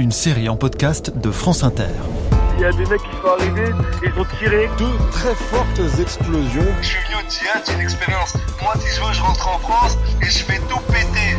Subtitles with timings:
[0.00, 1.84] Une série en podcast de France Inter.
[2.56, 4.70] Il y a des mecs qui sont arrivés, ils ont tiré.
[4.78, 6.64] Deux très fortes explosions.
[6.80, 8.34] Je suis venu au djihad, c'est une expérience.
[8.62, 11.36] Moi, si je veux, je rentre en France et je fais tout péter.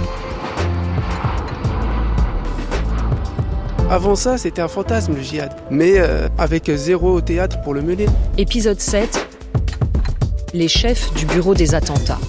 [3.90, 7.82] Avant ça, c'était un fantasme le djihad, mais euh, avec zéro au théâtre pour le
[7.82, 8.06] mener.
[8.38, 9.28] Épisode 7
[10.54, 12.20] Les chefs du bureau des attentats.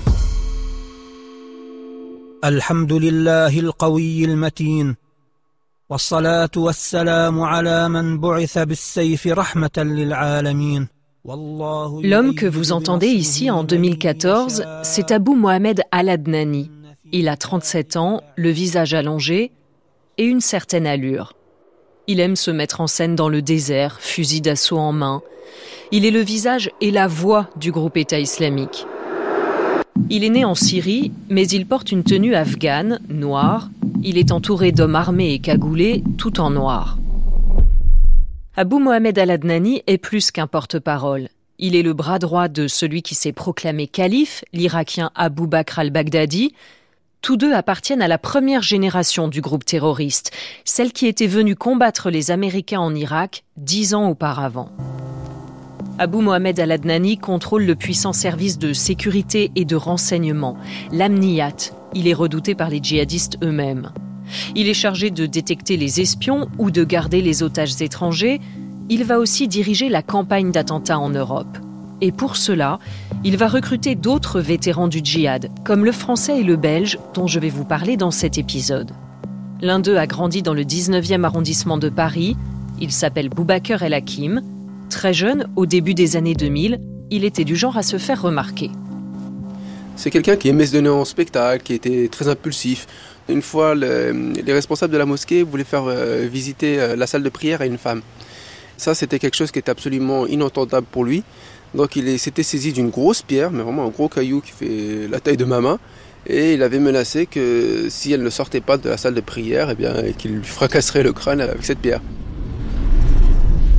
[11.24, 16.70] L'homme que vous entendez ici en 2014, c'est Abu Mohamed Al-Adnani.
[17.12, 19.52] Il a 37 ans, le visage allongé
[20.18, 21.34] et une certaine allure.
[22.06, 25.22] Il aime se mettre en scène dans le désert, fusil d'assaut en main.
[25.92, 28.86] Il est le visage et la voix du groupe État islamique.
[30.10, 33.70] Il est né en Syrie, mais il porte une tenue afghane, noire,
[34.02, 36.98] il est entouré d'hommes armés et cagoulés, tout en noir.
[38.56, 41.28] Abu Mohamed al-Adnani est plus qu'un porte-parole.
[41.58, 46.52] Il est le bras droit de celui qui s'est proclamé calife, l'Irakien Abu Bakr al-Baghdadi.
[47.20, 50.32] Tous deux appartiennent à la première génération du groupe terroriste,
[50.64, 54.70] celle qui était venue combattre les Américains en Irak dix ans auparavant.
[55.98, 60.56] Abu Mohamed al-Adnani contrôle le puissant service de sécurité et de renseignement,
[60.90, 63.90] l'Amniyat, il est redouté par les djihadistes eux-mêmes.
[64.56, 68.40] Il est chargé de détecter les espions ou de garder les otages étrangers.
[68.88, 71.58] Il va aussi diriger la campagne d'attentats en Europe.
[72.00, 72.78] Et pour cela,
[73.22, 77.38] il va recruter d'autres vétérans du djihad, comme le français et le belge dont je
[77.38, 78.90] vais vous parler dans cet épisode.
[79.60, 82.36] L'un d'eux a grandi dans le 19e arrondissement de Paris.
[82.80, 84.42] Il s'appelle Boubaker El Hakim.
[84.92, 86.78] Très jeune, au début des années 2000,
[87.10, 88.70] il était du genre à se faire remarquer.
[89.96, 92.86] C'est quelqu'un qui aimait se donner en spectacle, qui était très impulsif.
[93.30, 97.30] Une fois, les responsables de la mosquée voulaient faire euh, visiter euh, la salle de
[97.30, 98.02] prière à une femme.
[98.76, 101.22] Ça, c'était quelque chose qui était absolument inentendable pour lui.
[101.74, 105.20] Donc il s'était saisi d'une grosse pierre, mais vraiment un gros caillou qui fait la
[105.20, 105.78] taille de ma main.
[106.26, 109.70] Et il avait menacé que si elle ne sortait pas de la salle de prière,
[109.70, 112.02] eh bien, qu'il lui fracasserait le crâne avec cette pierre.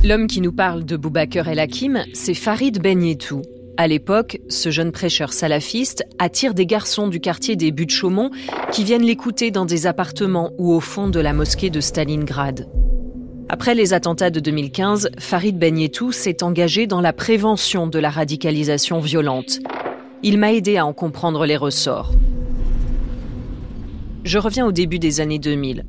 [0.04, 3.40] L'homme qui nous parle de Boubaker El Hakim, c'est Farid Ben Yetou.
[3.78, 8.30] À l'époque, ce jeune prêcheur salafiste attire des garçons du quartier des Buttes Chaumont
[8.70, 12.68] qui viennent l'écouter dans des appartements ou au fond de la mosquée de Stalingrad.
[13.48, 19.00] Après les attentats de 2015, Farid Benyetou s'est engagé dans la prévention de la radicalisation
[19.00, 19.60] violente.
[20.22, 22.12] Il m'a aidé à en comprendre les ressorts.
[24.24, 25.86] Je reviens au début des années 2000.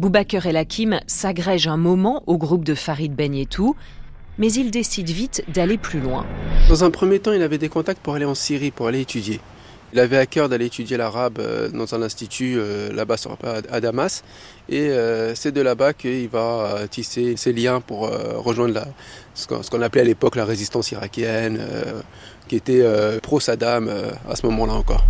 [0.00, 3.76] Boubaker El Hakim s'agrège un moment au groupe de Farid Benyetou
[4.38, 6.24] mais il décide vite d'aller plus loin.
[6.70, 9.40] Dans un premier temps, il avait des contacts pour aller en Syrie, pour aller étudier.
[9.92, 13.16] Il avait à cœur d'aller étudier l'arabe euh, dans un institut euh, là-bas
[13.70, 14.22] à Damas.
[14.70, 18.86] Et euh, c'est de là-bas qu'il va tisser ses liens pour rejoindre
[19.34, 21.60] ce qu'on appelait à l'époque la résistance irakienne,
[22.48, 22.82] qui était
[23.20, 23.90] pro-Saddam
[24.26, 25.04] à ce moment-là encore.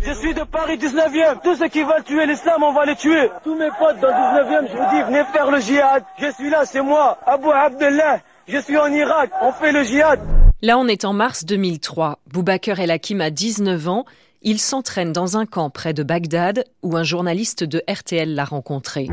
[0.00, 1.40] Je suis de Paris 19e.
[1.42, 3.30] Tous ceux qui veulent tuer l'islam, on va les tuer.
[3.42, 6.04] Tous mes potes dans 19e, je vous dis, venez faire le djihad.
[6.18, 8.20] Je suis là, c'est moi, Abu Abdullah.
[8.46, 10.20] Je suis en Irak, on fait le djihad.
[10.62, 12.18] Là, on est en mars 2003.
[12.32, 14.04] Boubaker El Hakim a 19 ans.
[14.42, 19.08] Il s'entraîne dans un camp près de Bagdad où un journaliste de RTL l'a rencontré.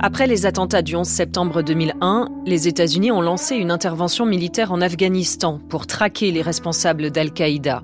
[0.00, 4.80] Après les attentats du 11 septembre 2001, les États-Unis ont lancé une intervention militaire en
[4.80, 7.82] Afghanistan pour traquer les responsables d'Al-Qaïda.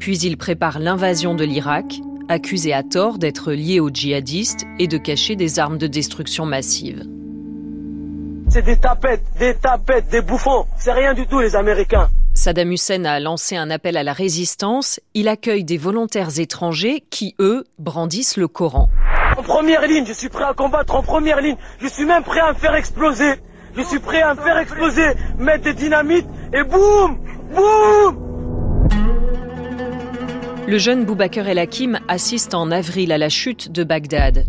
[0.00, 4.96] Puis ils préparent l'invasion de l'Irak, accusé à tort d'être lié aux djihadistes et de
[4.96, 7.04] cacher des armes de destruction massive.
[8.48, 10.64] C'est des tapettes, des tapettes, des bouffons.
[10.78, 12.08] C'est rien du tout, les Américains.
[12.32, 15.00] Saddam Hussein a lancé un appel à la résistance.
[15.12, 18.88] Il accueille des volontaires étrangers qui, eux, brandissent le Coran.
[19.36, 21.56] En première ligne, je suis prêt à combattre en première ligne.
[21.80, 23.34] Je suis même prêt à me faire exploser.
[23.76, 27.18] Je suis prêt à me faire exploser, mettre des dynamites et boum
[27.54, 28.29] Boum
[30.70, 34.46] Le jeune Boubaker El Hakim assiste en avril à la chute de Bagdad.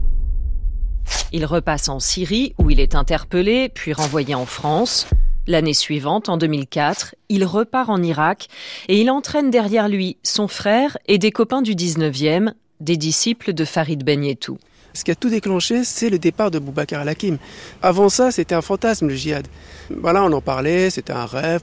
[1.32, 5.08] Il repasse en Syrie où il est interpellé puis renvoyé en France.
[5.48, 8.50] L'année suivante, en 2004, il repart en Irak
[8.88, 13.66] et il entraîne derrière lui son frère et des copains du 19e, des disciples de
[13.66, 14.60] Farid Ben Yetou.
[14.94, 17.40] Ce qui a tout déclenché, c'est le départ de Boubacar al-Hakim.
[17.82, 19.48] Avant ça, c'était un fantasme, le djihad.
[19.90, 21.62] Voilà, on en parlait, c'était un rêve,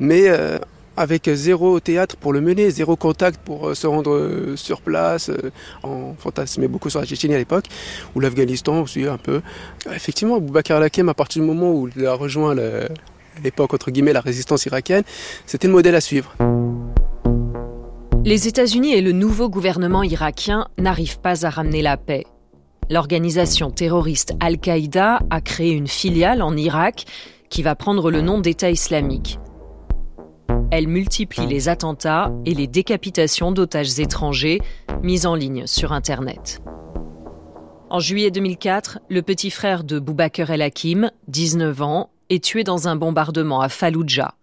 [0.00, 0.58] mais euh,
[1.00, 5.30] avec zéro théâtre pour le mener, zéro contact pour euh, se rendre euh, sur place.
[5.82, 7.64] on fantasmait beaucoup sur la Tchétchénie à l'époque,
[8.14, 9.40] ou l'Afghanistan aussi un peu.
[9.90, 12.54] Effectivement, Boubacar al-Hakim, à partir du moment où il a rejoint
[13.42, 15.04] l'époque, entre guillemets, la résistance irakienne,
[15.46, 16.34] c'était le modèle à suivre.
[18.22, 22.26] Les États-Unis et le nouveau gouvernement irakien n'arrivent pas à ramener la paix.
[22.90, 27.06] L'organisation terroriste Al-Qaïda a créé une filiale en Irak
[27.48, 29.38] qui va prendre le nom d'État islamique.
[30.72, 34.60] Elle multiplie les attentats et les décapitations d'otages étrangers
[35.02, 36.62] mis en ligne sur Internet.
[37.88, 42.94] En juillet 2004, le petit frère de Boubaker el-Hakim, 19 ans, est tué dans un
[42.94, 44.34] bombardement à Fallujah.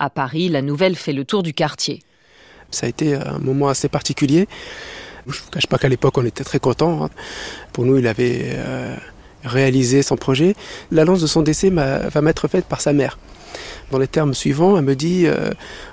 [0.00, 2.02] À Paris, la nouvelle fait le tour du quartier.
[2.72, 4.48] Ça a été un moment assez particulier.
[5.28, 7.04] Je ne vous cache pas qu'à l'époque, on était très contents.
[7.04, 7.10] Hein.
[7.72, 8.96] Pour nous, il avait euh,
[9.44, 10.56] réalisé son projet.
[10.90, 13.16] L'annonce de son décès va m'être faite par sa mère.
[13.90, 15.50] Dans les termes suivants, elle me dit euh,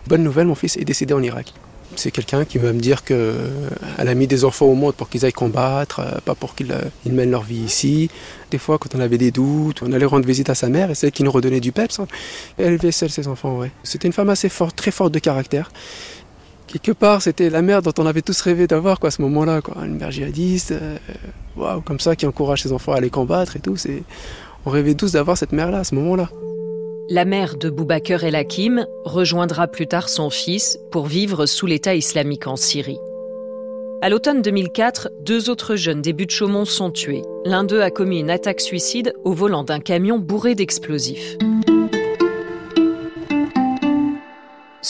[0.08, 1.54] Bonne nouvelle, mon fils est décédé en Irak.
[1.96, 5.08] C'est quelqu'un qui va me dire qu'elle euh, a mis des enfants au monde pour
[5.08, 6.74] qu'ils aillent combattre, pas pour qu'ils
[7.06, 8.10] mènent leur vie ici.
[8.52, 10.96] Des fois, quand on avait des doutes, on allait rendre visite à sa mère et
[10.96, 12.00] c'est elle qui nous redonnait du peps.
[12.00, 12.08] Hein.
[12.58, 13.62] Elle élevait seule ses enfants.
[13.84, 15.72] C'était une femme assez forte, très forte de caractère
[16.68, 19.62] quelque part, c'était la mère dont on avait tous rêvé d'avoir à ce moment-là.
[19.84, 23.76] Une mère djihadiste, euh, comme ça, qui encourage ses enfants à aller combattre et tout.
[24.66, 26.30] On rêvait tous d'avoir cette mère-là à ce moment-là.
[27.10, 31.96] La mère de Boubaker El Hakim rejoindra plus tard son fils pour vivre sous l'État
[31.96, 33.00] islamique en Syrie.
[34.02, 37.22] À l'automne 2004, deux autres jeunes des buts de Chaumont sont tués.
[37.46, 41.38] L'un d'eux a commis une attaque suicide au volant d'un camion bourré d'explosifs.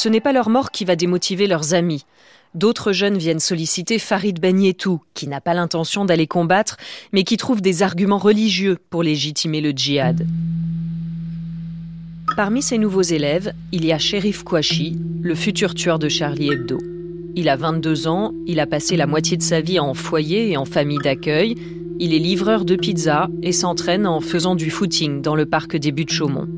[0.06, 2.06] ce n'est pas leur mort qui va démotiver leurs amis.
[2.54, 6.78] D'autres jeunes viennent solliciter Farid Ben Yetou, qui n'a pas l'intention d'aller combattre,
[7.12, 10.28] mais qui trouve des arguments religieux pour légitimer le djihad.
[12.36, 16.78] Parmi ces nouveaux élèves, il y a Sherif Kouachi, le futur tueur de Charlie Hebdo.
[17.34, 20.58] Il a 22 ans, il a passé la moitié de sa vie en foyer et
[20.58, 21.56] en famille d'accueil.
[21.98, 25.94] Il est livreur de pizza et s'entraîne en faisant du footing dans le parc des
[25.94, 26.50] Buttes Chaumont.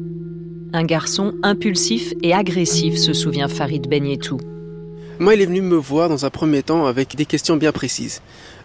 [0.74, 4.39] Un garçon impulsif et agressif, se souvient Farid Yetou.
[5.19, 8.22] Moi, il est venu me voir dans un premier temps avec des questions bien précises.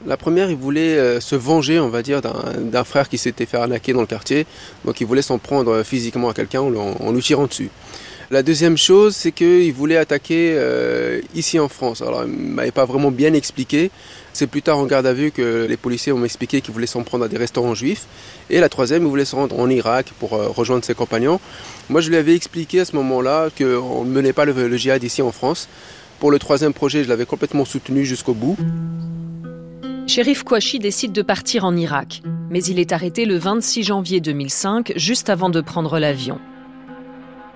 [0.06, 3.56] La première, il voulait euh, se venger, on va dire, d'un frère qui s'était fait
[3.56, 4.44] arnaquer dans le quartier.
[4.84, 7.70] Donc, il voulait s'en prendre physiquement à quelqu'un en, lui tirant dessus.
[8.31, 12.02] La deuxième chose, c'est qu'il voulait attaquer euh, ici en France.
[12.02, 13.90] Alors, il ne m'avait pas vraiment bien expliqué.
[14.34, 17.02] C'est plus tard en garde à vue que les policiers ont expliqué qu'il voulait s'en
[17.02, 18.06] prendre à des restaurants juifs.
[18.48, 21.40] Et la troisième, il voulait se rendre en Irak pour euh, rejoindre ses compagnons.
[21.88, 25.22] Moi, je lui avais expliqué à ce moment-là qu'on ne menait pas le, djihad ici
[25.22, 25.69] en France.
[26.22, 28.56] Pour le troisième projet, je l'avais complètement soutenu jusqu'au bout.
[30.06, 34.92] Shérif Kouachi décide de partir en Irak, mais il est arrêté le 26 janvier 2005,
[34.94, 36.38] juste avant de prendre l'avion.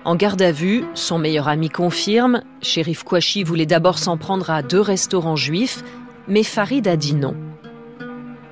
[0.03, 4.61] En garde à vue, son meilleur ami confirme, Shérif Kouachi voulait d'abord s'en prendre à
[4.63, 5.81] deux restaurants juifs,
[6.27, 7.35] mais Farid a dit non.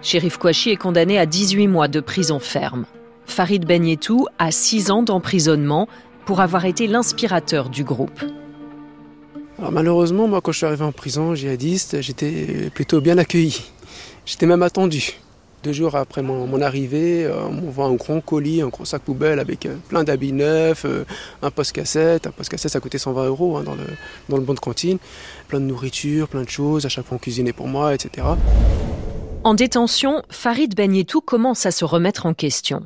[0.02, 2.86] Shérif Kouachi est condamné à 18 mois de prison ferme.
[3.26, 5.90] Farid Ben Yetou a 6 ans d'emprisonnement
[6.26, 8.24] pour avoir été l'inspirateur du groupe.
[9.58, 13.62] Alors malheureusement, moi, quand je suis arrivé en prison djihadiste, j'étais plutôt bien accueilli.
[14.26, 15.14] J'étais même attendu.
[15.64, 19.40] Deux jours après mon, arrivée, euh, on m'envoie un grand colis, un gros sac poubelle
[19.40, 21.06] avec euh, plein d'habits neufs, euh,
[21.42, 22.28] un poste-cassette.
[22.28, 23.86] Un poste-cassette, ça coûtait 120 euros hein, dans, le,
[24.30, 25.00] dans le bon de cantine.
[25.48, 28.28] Plein de nourriture, plein de choses, à chaque fois on cuisinait pour moi, etc.
[29.44, 32.84] En détention, Farid Yetou commence à se remettre en question.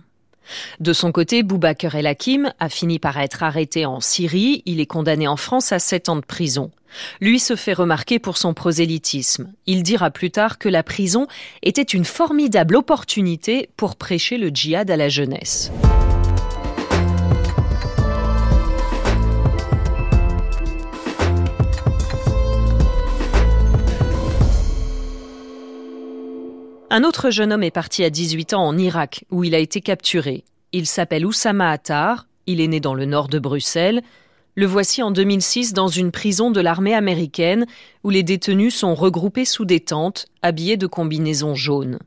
[0.80, 4.64] De son côté, Boubaker El Hakim a fini par être arrêté en Syrie.
[4.66, 6.72] Il est condamné en France à 7 ans de prison.
[7.22, 9.52] Lui se fait remarquer pour son prosélytisme.
[9.68, 11.28] Il dira plus tard que la prison
[11.62, 15.72] était une formidable opportunité pour prêcher le djihad à la jeunesse.
[26.92, 29.80] Un autre jeune homme est parti à 18 ans en Irak, où il a été
[29.80, 30.44] capturé.
[30.72, 34.02] Il s'appelle Oussama Attar, il est né dans le nord de Bruxelles.
[34.56, 37.68] Le voici en 2006 dans une prison de l'armée américaine,
[38.04, 42.00] où les détenus sont regroupés sous des tentes, habillés de combinaisons jaunes.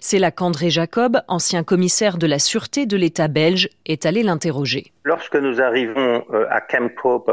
[0.00, 4.92] C'est là qu'André Jacob, ancien commissaire de la sûreté de l'État belge, est allé l'interroger.
[5.04, 6.90] Lorsque nous arrivons euh, à Camp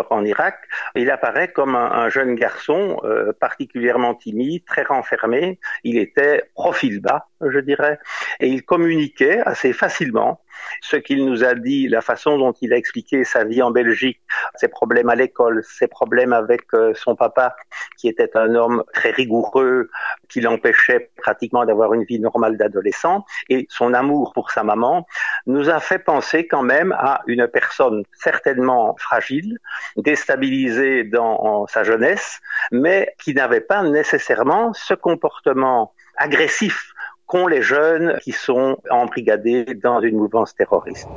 [0.09, 0.55] en Irak,
[0.95, 5.59] il apparaît comme un, jeune garçon euh, particulièrement timide, très renfermé.
[5.83, 7.99] Il était profil bas, je dirais,
[8.39, 10.41] et il communiquait assez facilement
[10.81, 14.19] Ce qu'il nous a dit, la façon dont il a expliqué sa vie en Belgique,
[14.55, 17.55] ses problèmes à l'école, ses problèmes avec euh, son papa,
[17.97, 19.89] qui était un homme très rigoureux,
[20.29, 25.07] qui l'empêchait pratiquement d'avoir une vie normale d'adolescent, et son amour pour sa maman,
[25.45, 29.59] nous a fait penser quand même à une personne certainement fragile,
[29.95, 32.39] déstabilisée dans sa jeunesse,
[32.71, 36.93] mais qui n'avait pas nécessairement ce comportement agressif
[37.27, 41.07] qu'ont les jeunes qui sont embrigadés dans une mouvance terroriste.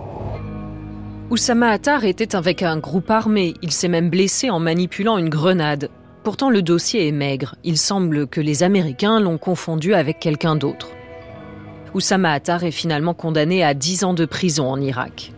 [1.30, 3.54] Oussama Attar était avec un groupe armé.
[3.62, 5.88] Il s'est même blessé en manipulant une grenade.
[6.24, 7.54] Pourtant, le dossier est maigre.
[7.62, 10.90] Il semble que les Américains l'ont confondu avec quelqu'un d'autre.
[11.94, 15.32] Oussama Attar est finalement condamné à 10 ans de prison en Irak.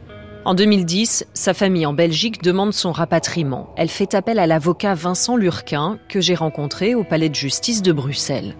[0.44, 3.72] En 2010, sa famille en Belgique demande son rapatriement.
[3.76, 7.92] Elle fait appel à l'avocat Vincent Lurquin, que j'ai rencontré au palais de justice de
[7.92, 8.56] Bruxelles.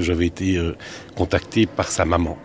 [0.00, 0.76] J'avais été euh,
[1.16, 2.36] contacté par sa maman.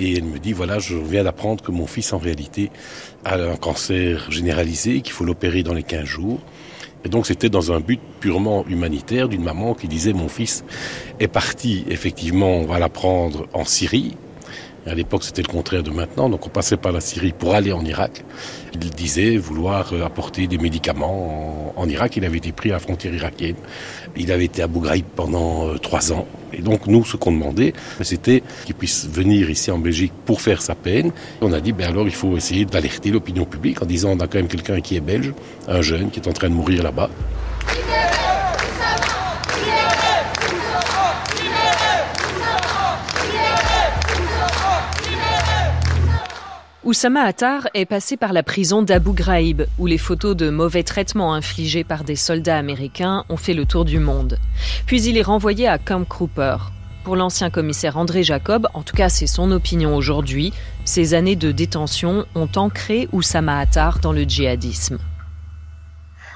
[0.00, 2.70] Et elle me dit, voilà, je viens d'apprendre que mon fils, en réalité,
[3.24, 6.40] a un cancer généralisé, qu'il faut l'opérer dans les 15 jours.
[7.04, 10.64] Et donc c'était dans un but purement humanitaire d'une maman qui disait, mon fils
[11.18, 14.16] est parti, effectivement, on va l'apprendre en Syrie,
[14.84, 17.72] à l'époque, c'était le contraire de maintenant, donc on passait par la Syrie pour aller
[17.72, 18.24] en Irak.
[18.74, 22.16] Il disait vouloir euh, apporter des médicaments en, Irak.
[22.16, 23.54] Il avait été pris à la frontière irakienne.
[24.16, 26.26] Il avait été à Bougraïb pendant euh, trois ans.
[26.52, 30.62] Et donc nous, ce qu'on demandait, c'était qu'il puisse venir ici en Belgique pour faire
[30.62, 31.12] sa peine.
[31.40, 34.26] On a dit, ben alors il faut essayer d'alerter l'opinion publique en disant, on a
[34.26, 35.32] quand même quelqu'un qui est belge,
[35.68, 37.10] un jeune qui est en train de mourir là-bas.
[46.84, 51.32] Oussama Attar est passé par la prison d'Abu Ghraib, où les photos de mauvais traitements
[51.32, 54.36] infligés par des soldats américains ont fait le tour du monde.
[54.84, 56.56] Puis il est renvoyé à Camp Cooper.
[57.04, 60.52] Pour l'ancien commissaire André Jacob, en tout cas c'est son opinion aujourd'hui,
[60.84, 64.98] ces années de détention ont ancré Oussama Attar dans le djihadisme.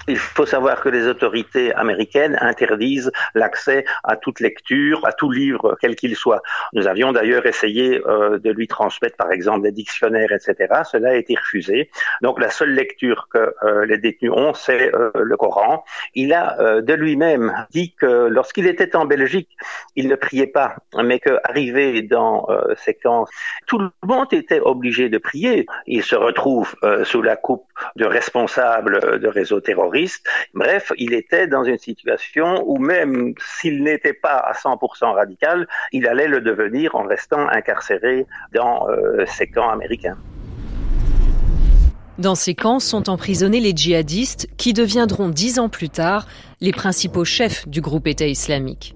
[0.09, 5.77] Il faut savoir que les autorités américaines interdisent l'accès à toute lecture, à tout livre,
[5.81, 6.43] quel qu'il soit.
[6.75, 10.83] Nous avions d'ailleurs essayé euh, de lui transmettre, par exemple, des dictionnaires, etc.
[10.85, 11.91] Cela a été refusé.
[12.23, 15.85] Donc la seule lecture que euh, les détenus ont, c'est euh, le Coran.
[16.15, 19.51] Il a de lui-même dit que lorsqu'il était en Belgique,
[19.97, 23.27] il ne priait pas, mais qu'arrivé dans ces camps,
[23.67, 25.67] tout le monde était obligé de prier.
[25.87, 29.96] Il se retrouve sous la coupe de responsables de réseaux terroristes
[30.55, 36.07] Bref, il était dans une situation où même s'il n'était pas à 100% radical, il
[36.07, 40.17] allait le devenir en restant incarcéré dans euh, ces camps américains.
[42.19, 46.27] Dans ces camps sont emprisonnés les djihadistes qui deviendront dix ans plus tard
[46.61, 48.95] les principaux chefs du groupe État islamique.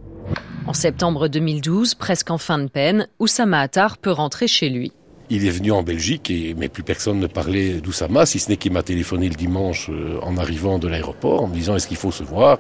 [0.67, 4.93] En septembre 2012, presque en fin de peine, Oussama Attar peut rentrer chez lui.
[5.33, 8.57] Il est venu en Belgique, et, mais plus personne ne parlait d'Oussama, si ce n'est
[8.57, 11.97] qu'il m'a téléphoné le dimanche euh, en arrivant de l'aéroport en me disant est-ce qu'il
[11.97, 12.59] faut se voir?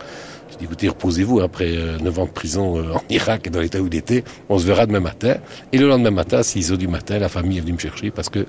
[0.50, 3.60] J'ai dit écoutez, reposez-vous, après euh, 9 ans de prison euh, en Irak et dans
[3.60, 5.36] l'état où il on se verra demain matin.
[5.72, 8.10] Et le lendemain matin, à 6 heures du matin, la famille est venue me chercher
[8.10, 8.46] parce que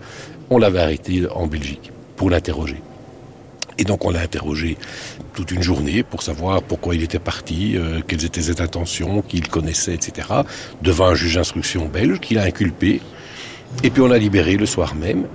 [0.49, 2.77] on l'avait arrêté en Belgique pour l'interroger.
[3.77, 4.77] Et donc on l'a interrogé
[5.33, 9.37] toute une journée pour savoir pourquoi il était parti, euh, quelles étaient ses intentions, qui
[9.37, 10.27] il connaissait, etc.
[10.81, 13.01] Devant un juge d'instruction belge qui l'a inculpé
[13.83, 15.27] et puis on l'a libéré le soir même.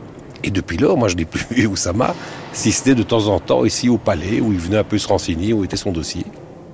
[0.44, 2.14] Et depuis lors, moi je n'ai plus vu Oussama,
[2.52, 5.08] si c'était de temps en temps ici au palais, où il venait un peu se
[5.08, 6.24] renseigner où était son dossier.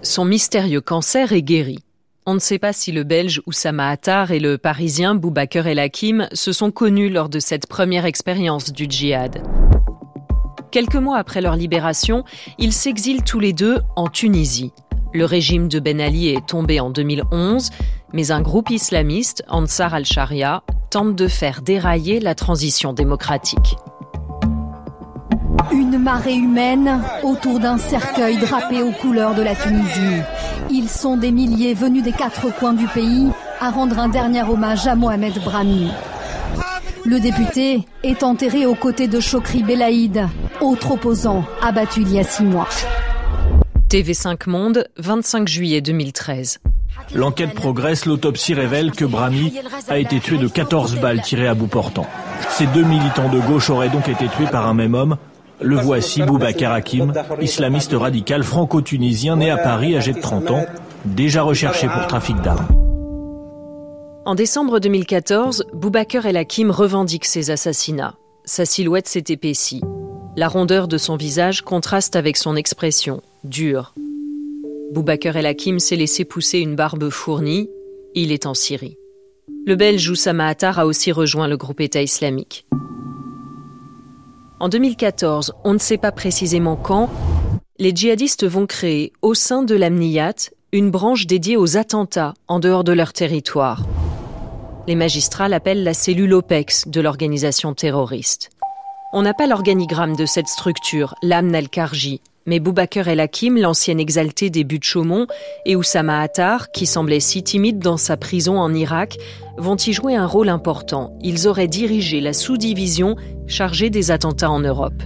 [0.02, 1.78] Son mystérieux cancer est guéri.
[2.25, 6.28] On ne sait pas si le Belge Oussama Attar et le Parisien Boubaker El Hakim
[6.33, 9.42] se sont connus lors de cette première expérience du djihad.
[10.71, 12.25] Quelques mois après leur libération,
[12.59, 14.73] ils s'exilent tous les deux en Tunisie.
[15.12, 17.71] Le régime de Ben Ali est tombé en 2011,
[18.12, 23.76] mais un groupe islamiste, Ansar al-Sharia, tente de faire dérailler la transition démocratique.
[25.72, 30.20] Une marée humaine autour d'un cercueil drapé aux couleurs de la Tunisie.
[30.70, 34.87] Ils sont des milliers venus des quatre coins du pays à rendre un dernier hommage
[34.87, 35.90] à Mohamed Brahmi.
[37.06, 40.28] Le député est enterré aux côtés de Chokri Belaïd,
[40.61, 42.68] autre opposant abattu il y a six mois.
[43.88, 46.58] TV5 Monde, 25 juillet 2013.
[47.14, 49.52] L'enquête progresse, l'autopsie révèle que Brahmi
[49.88, 52.06] a été tué de 14 balles tirées à bout portant.
[52.49, 55.16] Ces deux militants de gauche auraient donc été tués par un même homme.
[55.61, 60.66] Le voici, Boubacar Hakim, islamiste radical franco-tunisien né à Paris, âgé de 30 ans,
[61.04, 62.66] déjà recherché pour trafic d'armes.
[64.25, 68.14] En décembre 2014, Boubacar El Hakim revendique ses assassinats.
[68.44, 69.82] Sa silhouette s'est épaissie.
[70.37, 73.94] La rondeur de son visage contraste avec son expression, dure.
[74.92, 77.70] Boubaker El Hakim s'est laissé pousser une barbe fournie.
[78.14, 78.99] Il est en Syrie.
[79.66, 82.66] Le Belge Oussama Attar a aussi rejoint le groupe État islamique.
[84.61, 87.08] En 2014, on ne sait pas précisément quand,
[87.78, 92.84] les djihadistes vont créer au sein de l'Amniyat une branche dédiée aux attentats en dehors
[92.84, 93.87] de leur territoire.
[94.87, 98.50] Les magistrats l'appellent la cellule OPEX de l'organisation terroriste.
[99.14, 104.50] On n'a pas l'organigramme de cette structure, l'Amn al-Karji, mais Boubaker El Hakim, l'ancien exalté
[104.50, 105.26] des buts Chaumont,
[105.66, 109.18] et Oussama Attar, qui semblait si timide dans sa prison en Irak,
[109.58, 111.16] vont y jouer un rôle important.
[111.22, 115.02] Ils auraient dirigé la sous-division chargée des attentats en Europe.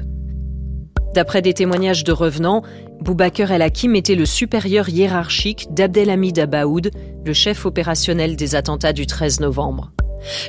[1.14, 2.62] D'après des témoignages de revenants,
[3.00, 6.90] Boubaker El Hakim était le supérieur hiérarchique d'Abdelhamid Abaoud,
[7.25, 9.93] le chef opérationnel des attentats du 13 novembre.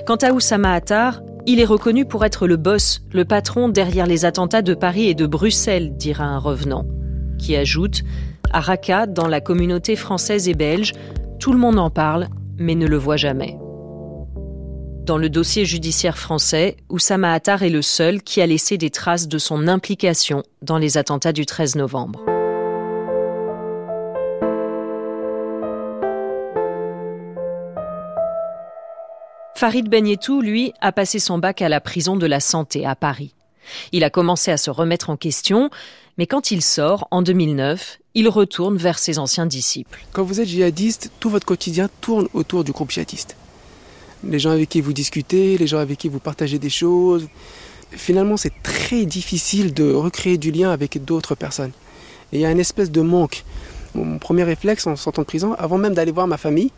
[0.06, 4.25] Quant à Oussama Attar, il est reconnu pour être le boss, le patron derrière les
[4.25, 6.86] attentats de Paris et de Bruxelles, dira un revenant,
[7.39, 8.04] qui ajoute
[8.51, 10.92] À Raqqa, dans la communauté française et belge,
[11.39, 12.27] tout le monde en parle,
[12.58, 13.58] mais ne le voit jamais.
[15.06, 19.30] Dans le dossier judiciaire français, Oussama Attar est le seul qui a laissé des traces
[19.30, 22.37] de son implication dans les attentats du 13 novembre.
[29.58, 33.34] Farid Benyetou, lui, a passé son bac à la prison de la santé à Paris.
[33.92, 35.72] Il a commencé à se remettre en question,
[36.20, 40.06] mais quand il sort, en 2009, il retourne vers ses anciens disciples.
[40.14, 43.36] Quand vous êtes djihadiste, tout votre quotidien tourne autour du groupe djihadiste.
[44.24, 47.28] Les gens avec qui vous discutez, les gens avec qui vous partagez des choses.
[47.90, 51.72] Finalement, c'est très difficile de recréer du lien avec d'autres personnes.
[52.32, 53.44] Il y a une espèce de manque.
[54.04, 56.72] Mon premier réflexe en sortant de prison, avant même d'aller voir ma famille,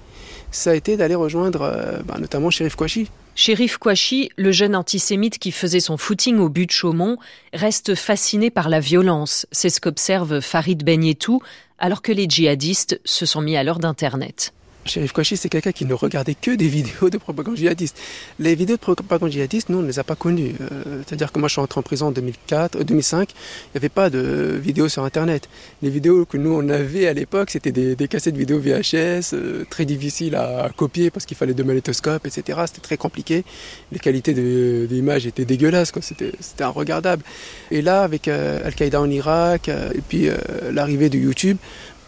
[0.51, 3.09] ça a été d'aller rejoindre euh, bah, notamment Shérif Kouachi.
[3.35, 7.17] Shérif Kouachi, le jeune antisémite qui faisait son footing au but de Chaumont,
[7.53, 9.45] reste fasciné par la violence.
[9.51, 11.41] C'est ce qu'observe Farid Benyetou,
[11.77, 14.53] alors que les djihadistes se sont mis à l'heure d'Internet.
[14.85, 17.97] Shérif Kouachi, c'est quelqu'un qui ne regardait que des vidéos de propagande djihadiste.
[18.39, 20.55] Les vidéos de propagande djihadiste, nous, on ne les a pas connues.
[20.61, 23.77] Euh, c'est-à-dire que moi, je suis rentré en prison en 2004, 2005, euh, il n'y
[23.77, 25.49] avait pas de vidéos sur Internet.
[25.81, 29.65] Les vidéos que nous, on avait à l'époque, c'était des, des, cassettes vidéo VHS, euh,
[29.69, 32.59] très difficiles à, copier parce qu'il fallait deux magnétoscopes, etc.
[32.65, 33.43] C'était très compliqué.
[33.91, 37.23] Les qualités de, des images étaient dégueulasses, c'était regardable.
[37.71, 40.29] Et là, avec Al-Qaïda en Irak, et puis
[40.71, 41.57] l'arrivée de YouTube,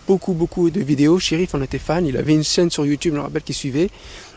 [0.08, 1.20] beaucoup, beaucoup de vidéos.
[1.20, 2.06] Shérif en était fan.
[2.06, 3.90] Il avait une chaîne sur YouTube, je me rappelle, qui suivait.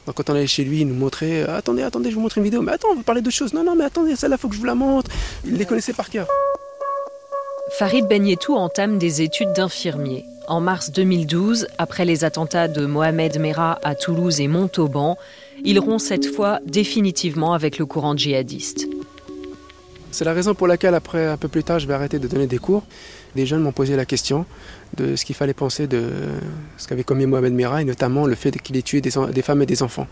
[0.06, 2.38] Donc quand on allait chez lui, il nous montrait euh, Attendez, attendez, je vous montre
[2.38, 2.62] une vidéo.
[2.62, 3.54] Mais attends, on va parler d'autre chose.
[3.54, 5.10] Non, non, mais attendez, celle-là, il faut que je vous la montre.
[5.44, 6.26] Il les connaissait par cœur.
[7.78, 10.24] Farid Benyetou entame des études d'infirmier.
[10.46, 15.16] En mars 2012, après les attentats de Mohamed Merah à Toulouse et Montauban,
[15.64, 18.86] il rompt cette fois définitivement avec le courant djihadiste.
[20.10, 22.46] C'est la raison pour laquelle, après, un peu plus tard, je vais arrêter de donner
[22.46, 22.84] des cours.
[23.34, 24.46] Des jeunes m'ont posé la question
[24.96, 26.08] de ce qu'il fallait penser de
[26.76, 29.66] ce qu'avait commis Mohamed Merah et notamment le fait qu'il ait tué des, femmes et
[29.66, 30.06] des enfants.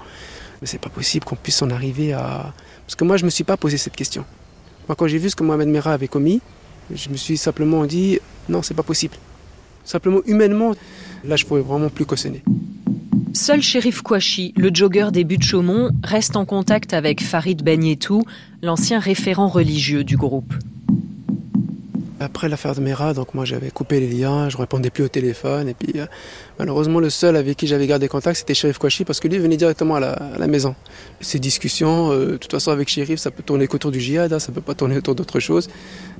[0.61, 2.52] Mais c'est pas possible qu'on puisse en arriver à.
[2.87, 4.24] Parce que moi, je me suis pas posé cette question.
[4.88, 6.40] Moi, quand j'ai vu ce que Mohamed Merah avait commis,
[6.92, 9.14] je me suis simplement dit non, c'est pas possible.
[9.85, 10.74] Simplement humainement,
[11.24, 12.42] là, je pouvais vraiment plus cautionner.
[13.35, 18.22] Seul Shérif Kouachi, le jogger des buts de Chaumont, reste en contact avec Farid Benyetou,
[18.62, 20.52] l'ancien référent religieux du groupe.
[22.22, 25.68] Après l'affaire de Mera, donc moi j'avais coupé les liens, je répondais plus au téléphone
[25.68, 26.06] et puis euh,
[26.58, 29.56] malheureusement le seul avec qui j'avais gardé contact c'était Shérif Kouachi parce que lui venait
[29.56, 30.76] directement à la, maison.
[31.20, 34.38] Ces discussions, euh, de toute façon avec Shérif ça peut tourner qu'autour du djihad, hein,
[34.38, 35.68] ça peut pas tourner autour d'autre chose.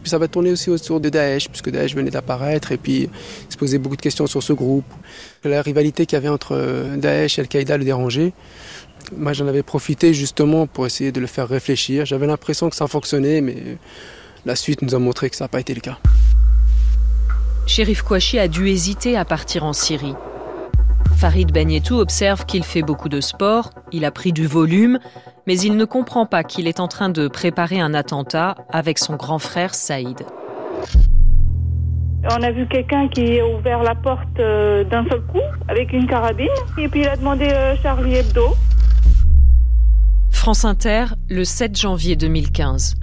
[0.03, 3.09] Puis ça va tourner aussi autour de Daesh puisque Daesh venait d'apparaître et puis
[3.49, 4.87] il se posait beaucoup de questions sur ce groupe.
[5.45, 8.33] La rivalité qu'il y avait entre euh, Daesh et Al-Qaïda le dérangeait.
[9.17, 12.07] Moi j'en avais profité justement pour essayer de le faire réfléchir.
[12.07, 13.79] J'avais l'impression que ça fonctionnait mais
[14.45, 15.99] la suite nous a montré que ça n'a pas été le cas.
[17.67, 20.15] Shérif Kouachi a dû hésiter à partir en Syrie.
[21.17, 24.99] Farid Benyetou observe qu'il fait beaucoup de sport, il a pris du volume,
[25.47, 29.15] mais il ne comprend pas qu'il est en train de préparer un attentat avec son
[29.15, 30.27] grand frère Saïd.
[32.25, 36.07] On a vu quelqu'un qui a ouvert la porte euh, d'un seul coup avec une
[36.07, 38.55] carabine et puis il a demandé euh, Charlie Hebdo.
[40.31, 42.95] France Inter, le 7 janvier 2015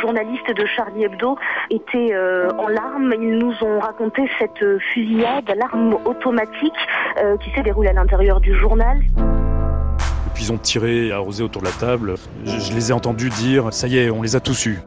[0.00, 1.36] journalistes de Charlie Hebdo
[1.70, 3.14] étaient euh, en larmes.
[3.18, 6.72] Ils nous ont raconté cette fusillade à l'arme automatique
[7.18, 8.98] euh, qui s'est déroulée à l'intérieur du journal.
[8.98, 12.14] Et puis ils ont tiré, arrosé autour de la table.
[12.44, 14.80] Je, je les ai entendus dire ça y est, on les a tous eus.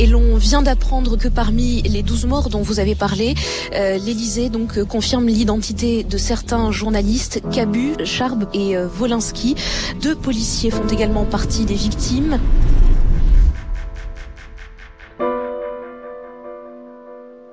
[0.00, 3.34] Et l'on vient d'apprendre que parmi les 12 morts dont vous avez parlé,
[3.74, 9.56] euh, l'Elysée euh, confirme l'identité de certains journalistes, Cabu, Charb et euh, Wolinski.
[10.00, 12.40] Deux policiers font également partie des victimes.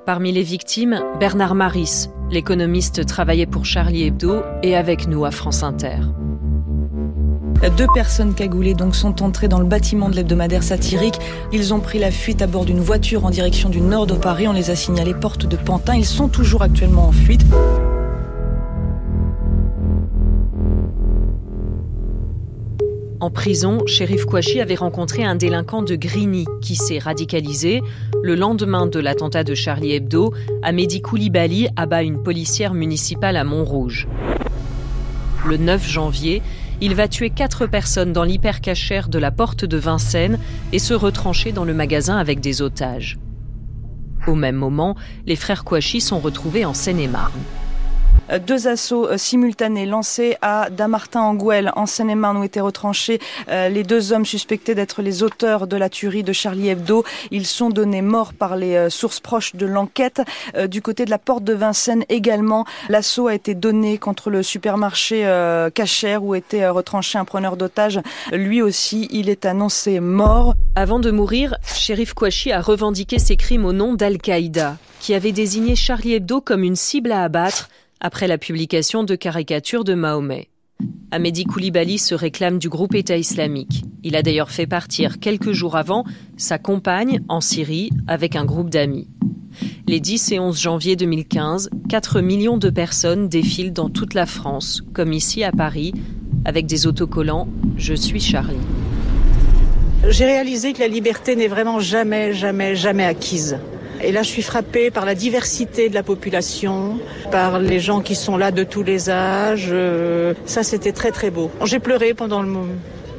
[0.05, 5.63] Parmi les victimes, Bernard Maris, L'économiste travaillait pour Charlie Hebdo et avec nous à France
[5.63, 5.99] Inter.
[7.75, 11.19] Deux personnes cagoulées donc sont entrées dans le bâtiment de l'hebdomadaire satirique.
[11.51, 14.47] Ils ont pris la fuite à bord d'une voiture en direction du nord de Paris.
[14.47, 15.95] On les a signalés porte de Pantin.
[15.95, 17.45] Ils sont toujours actuellement en fuite.
[23.19, 27.81] En prison, Shérif Kouachi avait rencontré un délinquant de Grigny qui s'est radicalisé.
[28.23, 34.07] Le lendemain de l'attentat de Charlie Hebdo, Amédi Koulibaly abat une policière municipale à Montrouge.
[35.45, 36.41] Le 9 janvier,
[36.81, 40.39] il va tuer quatre personnes dans l'hypercachère de la porte de Vincennes
[40.71, 43.17] et se retrancher dans le magasin avec des otages.
[44.27, 47.31] Au même moment, les frères Kouachi sont retrouvés en Seine-et-Marne.
[48.31, 53.83] Euh, deux assauts euh, simultanés lancés à Damartin-en-Gouel, en Seine-et-Marne, où étaient retranchés euh, les
[53.83, 57.03] deux hommes suspectés d'être les auteurs de la tuerie de Charlie Hebdo.
[57.31, 60.21] Ils sont donnés morts par les sources proches de l'enquête.
[60.69, 65.21] Du côté de la porte de Vincennes également, l'assaut a été donné contre le supermarché
[65.73, 67.99] Cachère où était retranché un preneur d'otages.
[68.31, 70.55] Lui aussi, il est annoncé mort.
[70.75, 75.75] Avant de mourir, Shérif Kouachi a revendiqué ses crimes au nom d'Al-Qaïda, qui avait désigné
[75.75, 80.49] Charlie Hebdo comme une cible à abattre après la publication de caricatures de Mahomet.
[81.11, 83.83] Amédi Koulibaly se réclame du groupe État islamique.
[84.03, 86.03] Il a d'ailleurs fait partir quelques jours avant
[86.35, 89.07] sa compagne en Syrie avec un groupe d'amis.
[89.87, 94.83] Les 10 et 11 janvier 2015, 4 millions de personnes défilent dans toute la France,
[94.93, 95.93] comme ici à Paris,
[96.45, 98.57] avec des autocollants Je suis Charlie.
[100.09, 103.57] J'ai réalisé que la liberté n'est vraiment jamais, jamais, jamais acquise.
[104.01, 106.99] Et là, je suis frappée par la diversité de la population,
[107.31, 109.69] par les gens qui sont là de tous les âges.
[109.71, 111.51] Euh, ça, c'était très très beau.
[111.65, 112.73] J'ai pleuré pendant le moment.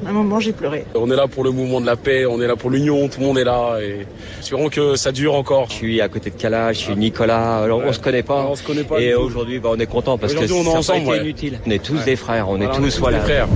[0.06, 0.84] Un moment, j'ai pleuré.
[0.94, 3.18] On est là pour le mouvement de la paix, on est là pour l'union, tout
[3.18, 4.06] le monde est là et
[4.38, 5.66] espérons que ça dure encore.
[5.70, 7.58] Je suis à côté de Kala, je suis Nicolas.
[7.58, 8.46] Alors on se connaît pas.
[8.48, 9.00] on se connaît pas.
[9.00, 11.58] Et aujourd'hui, bah, on est content parce que ça ensemble, inutile.
[11.66, 13.18] On est tous des frères, on est tous voilà.
[13.18, 13.48] Des frères.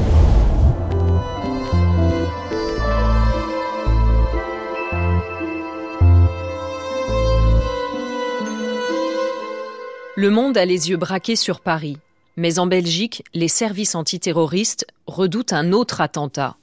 [10.14, 11.96] Le monde a les yeux braqués sur Paris.
[12.36, 16.56] Mais en Belgique, les services antiterroristes redoutent un autre attentat.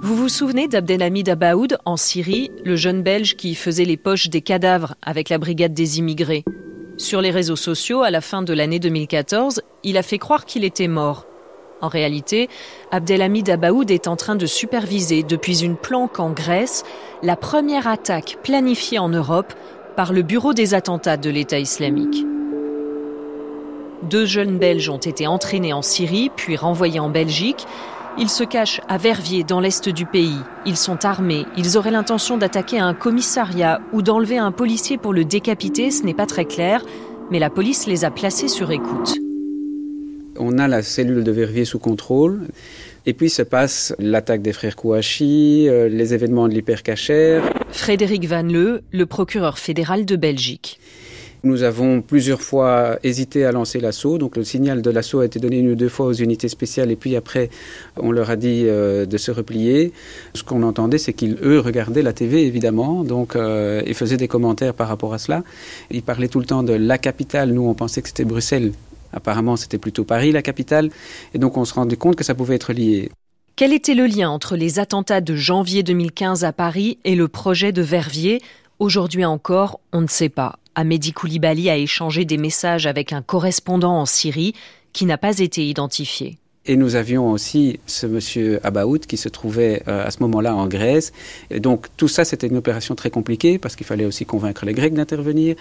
[0.00, 4.42] Vous vous souvenez d'Abdelhamid Abaoud en Syrie, le jeune Belge qui faisait les poches des
[4.42, 6.44] cadavres avec la brigade des immigrés?
[6.96, 10.62] Sur les réseaux sociaux, à la fin de l'année 2014, il a fait croire qu'il
[10.62, 11.26] était mort.
[11.80, 12.48] En réalité,
[12.92, 16.84] Abdelhamid Abaoud est en train de superviser depuis une planque en Grèce
[17.24, 19.52] la première attaque planifiée en Europe
[19.96, 22.24] par le Bureau des attentats de l'État islamique.
[24.08, 27.66] Deux jeunes Belges ont été entraînés en Syrie, puis renvoyés en Belgique.
[28.18, 30.38] Ils se cachent à Verviers, dans l'est du pays.
[30.66, 31.46] Ils sont armés.
[31.56, 35.90] Ils auraient l'intention d'attaquer un commissariat ou d'enlever un policier pour le décapiter.
[35.90, 36.84] Ce n'est pas très clair,
[37.30, 39.16] mais la police les a placés sur écoute.
[40.38, 42.42] On a la cellule de Verviers sous contrôle.
[43.06, 47.42] Et puis se passe l'attaque des frères Kouachi, euh, les événements de l'hypercachère.
[47.70, 50.78] Frédéric Van Leu, le procureur fédéral de Belgique.
[51.44, 54.16] Nous avons plusieurs fois hésité à lancer l'assaut.
[54.16, 56.90] Donc le signal de l'assaut a été donné une ou deux fois aux unités spéciales
[56.90, 57.50] et puis après
[57.98, 59.92] on leur a dit euh, de se replier.
[60.34, 64.26] Ce qu'on entendait c'est qu'ils eux regardaient la TV évidemment donc euh, et faisaient des
[64.26, 65.44] commentaires par rapport à cela.
[65.90, 67.52] Ils parlaient tout le temps de la capitale.
[67.52, 68.72] Nous on pensait que c'était Bruxelles.
[69.12, 70.88] Apparemment c'était plutôt Paris la capitale
[71.34, 73.10] et donc on se rendait compte que ça pouvait être lié.
[73.56, 77.70] Quel était le lien entre les attentats de janvier 2015 à Paris et le projet
[77.70, 78.40] de Verviers?
[78.78, 80.56] Aujourd'hui encore, on ne sait pas.
[80.74, 84.54] Amédi Koulibaly a échangé des messages avec un correspondant en Syrie
[84.92, 86.38] qui n'a pas été identifié.
[86.66, 90.66] Et nous avions aussi ce monsieur Abaoud qui se trouvait euh, à ce moment-là en
[90.66, 91.12] Grèce.
[91.50, 94.72] Et donc tout ça, c'était une opération très compliquée parce qu'il fallait aussi convaincre les
[94.72, 95.56] Grecs d'intervenir.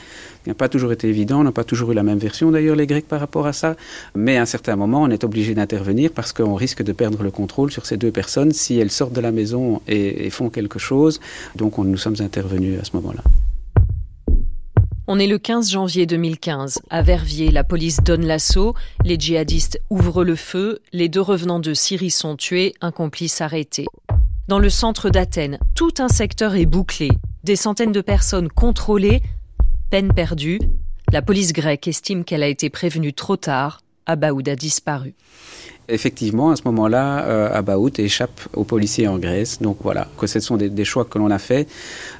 [0.46, 2.78] Il n'a pas toujours été évident, on n'a pas toujours eu la même version d'ailleurs
[2.78, 3.76] les Grecs par rapport à ça.
[4.16, 7.32] Mais à un certain moment, on est obligé d'intervenir parce qu'on risque de perdre le
[7.32, 11.20] contrôle sur ces deux personnes si elles sortent de la maison et, font quelque chose.
[11.56, 13.24] Donc on, nous sommes intervenus à ce moment-là.
[15.06, 16.80] On est le 15 janvier 2015.
[16.90, 21.74] À Verviers, la police donne l'assaut, les djihadistes ouvrent le feu, les deux revenants de
[21.74, 23.86] Syrie sont tués, un complice arrêté.
[24.48, 27.10] Dans le centre d'Athènes, tout un secteur est bouclé,
[27.44, 29.22] des centaines de personnes contrôlées,
[29.90, 30.60] peine perdue.
[31.12, 33.82] La police grecque estime qu'elle a été prévenue trop tard.
[34.06, 35.14] Abaoud a disparu.
[35.90, 39.62] Effectivement, à ce moment-là, euh, Abaout échappe aux policiers en Grèce.
[39.62, 41.68] Donc voilà, que ce sont des, choix que l'on a faits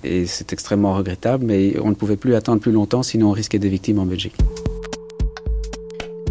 [0.04, 3.60] et c'est extrêmement regrettable, mais on ne pouvait plus attendre plus longtemps, sinon on risquait
[3.60, 4.36] des victimes en Belgique.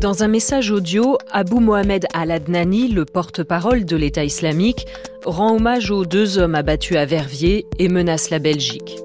[0.00, 4.86] Dans un message audio, Abou Mohamed Al-Adnani, le porte-parole de l'État islamique,
[5.24, 8.98] rend hommage aux deux hommes abattus à Verviers et menace la Belgique.